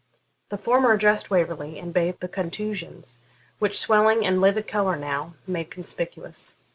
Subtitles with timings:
[0.49, 3.19] The former addressed Waverley, and bathed the contusions,
[3.59, 6.55] which swelling and livid colour now made conspicuous.